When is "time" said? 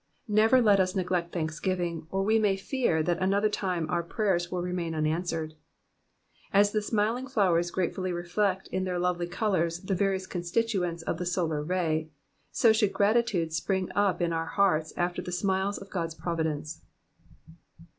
3.49-3.87